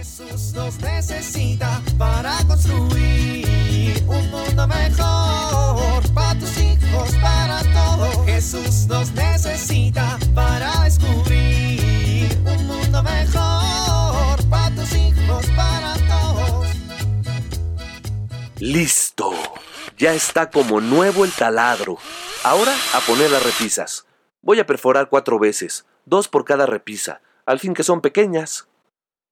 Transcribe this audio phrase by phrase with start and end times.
[0.00, 8.24] Jesús nos necesita para construir un mundo mejor para tus hijos, para todos.
[8.24, 16.68] Jesús nos necesita para descubrir un mundo mejor para tus hijos, para todos.
[18.58, 19.34] Listo.
[19.98, 21.98] Ya está como nuevo el taladro.
[22.42, 24.06] Ahora a poner las repisas.
[24.40, 28.69] Voy a perforar cuatro veces, dos por cada repisa, al fin que son pequeñas.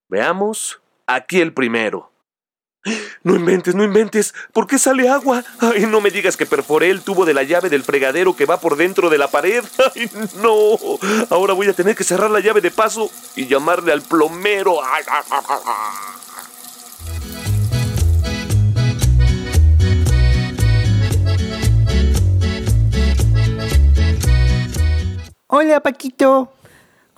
[0.09, 0.81] Veamos.
[1.05, 2.11] Aquí el primero.
[3.23, 4.33] No inventes, no inventes.
[4.53, 5.43] ¿Por qué sale agua?
[5.59, 8.59] Ay, no me digas que perforé el tubo de la llave del fregadero que va
[8.59, 9.63] por dentro de la pared.
[9.95, 10.09] Ay,
[10.41, 10.77] no.
[11.29, 14.83] Ahora voy a tener que cerrar la llave de paso y llamarle al plomero.
[14.83, 16.15] Ay, ah, ah, ah.
[25.47, 26.58] Hola, Paquito.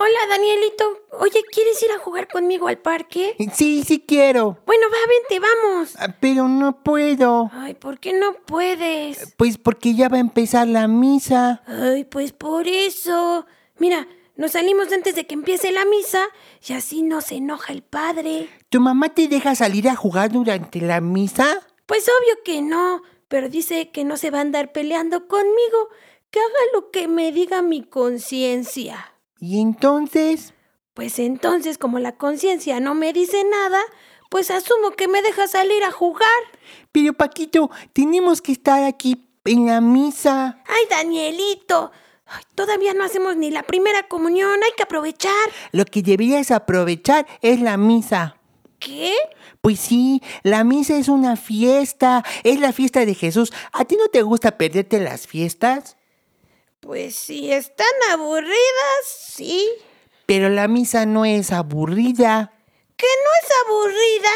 [0.04, 0.98] Hola, Danielito.
[1.20, 3.36] Oye, ¿quieres ir a jugar conmigo al parque?
[3.54, 4.58] Sí, sí quiero.
[4.66, 5.94] Bueno, va, vente, vamos.
[5.96, 7.48] Ah, Pero no puedo.
[7.52, 9.32] Ay, ¿por qué no puedes?
[9.36, 11.62] Pues porque ya va a empezar la misa.
[11.68, 13.46] Ay, pues por eso.
[13.78, 16.26] Mira, nos salimos antes de que empiece la misa
[16.66, 18.48] y así no se enoja el padre.
[18.70, 21.60] ¿Tu mamá te deja salir a jugar durante la misa?
[21.86, 25.90] Pues obvio que no, pero dice que no se va a andar peleando conmigo,
[26.32, 29.11] que haga lo que me diga mi conciencia.
[29.42, 30.54] ¿Y entonces?
[30.94, 33.80] Pues entonces, como la conciencia no me dice nada,
[34.30, 36.28] pues asumo que me deja salir a jugar.
[36.92, 40.62] Pero Paquito, tenemos que estar aquí en la misa.
[40.64, 41.90] Ay, Danielito.
[42.24, 45.32] Ay, todavía no hacemos ni la primera comunión, hay que aprovechar.
[45.72, 48.36] Lo que deberías aprovechar es la misa.
[48.78, 49.12] ¿Qué?
[49.60, 53.52] Pues sí, la misa es una fiesta, es la fiesta de Jesús.
[53.72, 55.96] ¿A ti no te gusta perderte las fiestas?
[56.82, 58.56] Pues si están aburridas,
[59.06, 59.68] sí.
[60.26, 62.52] Pero la misa no es aburrida.
[62.96, 64.30] ¿Que no es aburrida?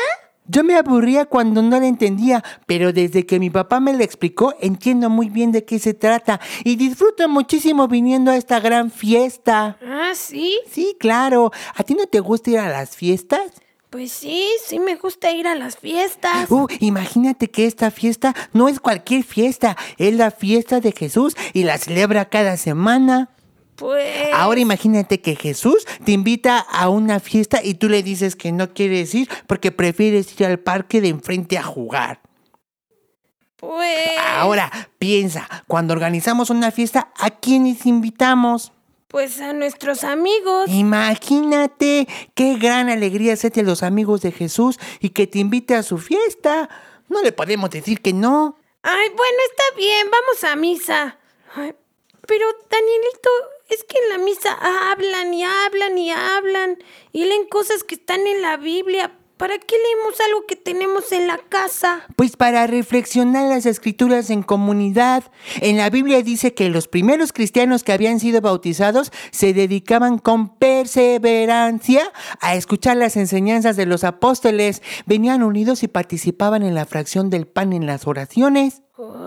[0.46, 4.54] Yo me aburría cuando no la entendía, pero desde que mi papá me la explicó
[4.60, 9.76] entiendo muy bien de qué se trata y disfruto muchísimo viniendo a esta gran fiesta.
[9.82, 10.60] Ah, sí.
[10.70, 11.50] Sí, claro.
[11.74, 13.50] ¿A ti no te gusta ir a las fiestas?
[13.90, 16.50] Pues sí, sí me gusta ir a las fiestas.
[16.50, 21.62] Uh, imagínate que esta fiesta no es cualquier fiesta, es la fiesta de Jesús y
[21.62, 23.30] la celebra cada semana.
[23.76, 24.28] Pues.
[24.34, 28.72] Ahora imagínate que Jesús te invita a una fiesta y tú le dices que no
[28.72, 32.20] quieres ir porque prefieres ir al parque de enfrente a jugar.
[33.56, 34.18] Pues.
[34.34, 38.72] Ahora piensa, cuando organizamos una fiesta, ¿a quiénes invitamos?
[39.16, 40.68] Pues a nuestros amigos.
[40.68, 45.82] Imagínate qué gran alegría sete a los amigos de Jesús y que te invite a
[45.82, 46.68] su fiesta.
[47.08, 48.58] No le podemos decir que no.
[48.82, 51.18] Ay, bueno, está bien, vamos a misa.
[51.54, 51.74] Ay,
[52.26, 53.30] pero, Danielito,
[53.70, 54.52] es que en la misa
[54.90, 56.76] hablan y hablan y hablan
[57.10, 59.18] y leen cosas que están en la Biblia.
[59.36, 62.06] ¿Para qué leemos algo que tenemos en la casa?
[62.16, 65.24] Pues para reflexionar las escrituras en comunidad.
[65.60, 70.56] En la Biblia dice que los primeros cristianos que habían sido bautizados se dedicaban con
[70.56, 72.10] perseverancia
[72.40, 74.82] a escuchar las enseñanzas de los apóstoles.
[75.04, 78.80] Venían unidos y participaban en la fracción del pan en las oraciones.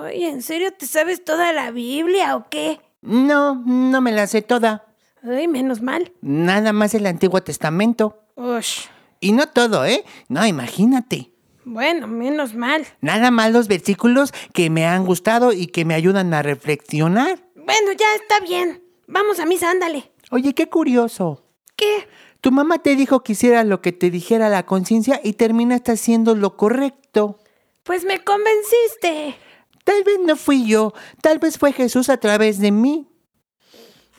[0.03, 2.81] Ay, ¿en serio te sabes toda la Biblia o qué?
[3.03, 4.87] No, no me la sé toda.
[5.21, 6.13] Ay, menos mal.
[6.21, 8.23] Nada más el Antiguo Testamento.
[8.35, 8.87] Ush.
[9.19, 10.05] Y no todo, ¿eh?
[10.27, 11.31] No, imagínate.
[11.65, 12.85] Bueno, menos mal.
[13.01, 17.39] Nada más los versículos que me han gustado y que me ayudan a reflexionar.
[17.55, 18.83] Bueno, ya está bien.
[19.07, 20.11] Vamos a misa, ándale.
[20.31, 21.43] Oye, qué curioso.
[21.75, 22.07] ¿Qué?
[22.41, 26.35] Tu mamá te dijo que hicieras lo que te dijera la conciencia y terminaste haciendo
[26.35, 27.39] lo correcto.
[27.83, 29.35] Pues me convenciste.
[29.83, 33.07] Tal vez no fui yo, tal vez fue Jesús a través de mí.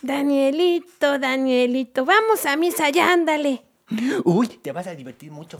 [0.02, 3.69] Danielito, Danielito, vamos a misa, ya ándale.
[4.24, 5.58] Uy, te vas a divertir mucho.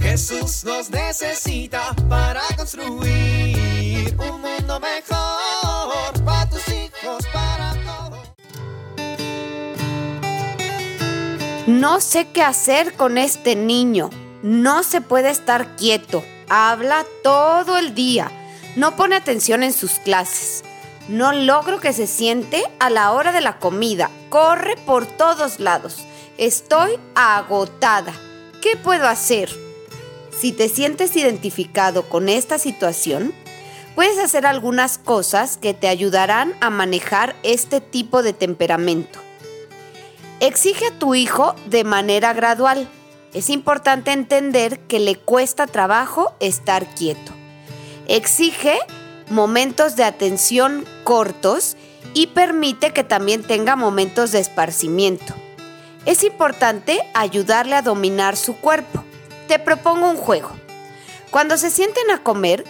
[0.00, 8.18] Jesús nos necesita para construir un mundo mejor para tus hijos, para todos.
[11.66, 14.10] No sé qué hacer con este niño.
[14.42, 16.22] No se puede estar quieto.
[16.48, 18.30] Habla todo el día.
[18.76, 20.62] No pone atención en sus clases.
[21.08, 24.10] No logro que se siente a la hora de la comida.
[24.28, 26.04] Corre por todos lados.
[26.38, 28.14] Estoy agotada.
[28.62, 29.50] ¿Qué puedo hacer?
[30.30, 33.34] Si te sientes identificado con esta situación,
[33.96, 39.18] puedes hacer algunas cosas que te ayudarán a manejar este tipo de temperamento.
[40.38, 42.88] Exige a tu hijo de manera gradual.
[43.34, 47.32] Es importante entender que le cuesta trabajo estar quieto.
[48.06, 48.78] Exige
[49.28, 51.76] momentos de atención cortos
[52.14, 55.34] y permite que también tenga momentos de esparcimiento.
[56.06, 59.04] Es importante ayudarle a dominar su cuerpo.
[59.46, 60.50] Te propongo un juego.
[61.30, 62.64] Cuando se sienten a comer,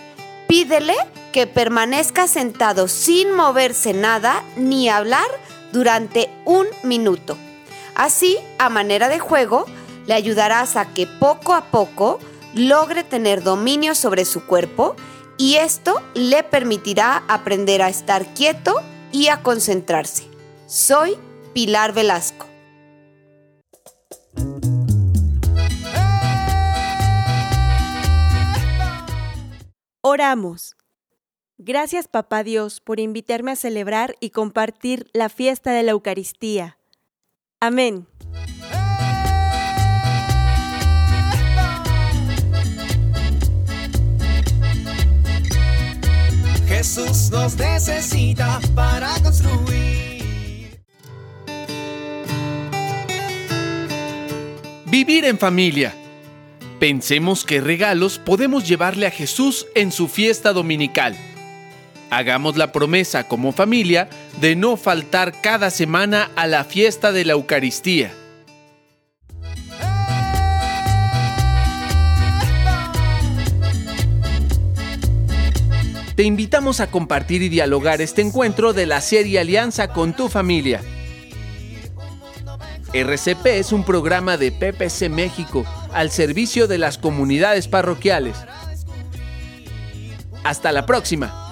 [0.49, 0.95] pídele
[1.33, 5.29] que permanezca sentado sin moverse nada ni hablar
[5.73, 7.37] durante un minuto.
[7.95, 9.67] Así, a manera de juego,
[10.07, 12.19] le ayudarás a que poco a poco
[12.55, 14.97] logre tener dominio sobre su cuerpo
[15.37, 18.81] y esto le permitirá aprender a estar quieto
[19.13, 20.25] y a concentrarse.
[20.67, 21.17] Soy
[21.53, 22.47] Pilar Velasco.
[30.11, 30.75] Oramos.
[31.59, 36.79] Gracias Papá Dios por invitarme a celebrar y compartir la fiesta de la Eucaristía.
[37.61, 38.07] Amén.
[46.67, 50.81] Jesús nos necesita para construir.
[54.87, 55.95] Vivir en familia.
[56.79, 61.17] Pensemos qué regalos podemos llevarle a Jesús en su fiesta dominical.
[62.09, 64.09] Hagamos la promesa como familia
[64.41, 68.15] de no faltar cada semana a la fiesta de la Eucaristía.
[76.15, 80.81] Te invitamos a compartir y dialogar este encuentro de la serie Alianza con tu familia.
[82.93, 88.37] RCP es un programa de PPC México al servicio de las comunidades parroquiales.
[90.45, 91.45] Hasta la próxima.